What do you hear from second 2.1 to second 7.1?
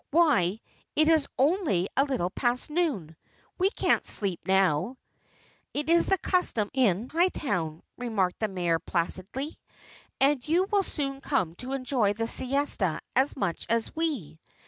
past noon. We can't sleep now." "It is the custom in